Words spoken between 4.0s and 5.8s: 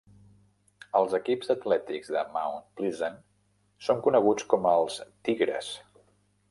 coneguts com els "Tigres".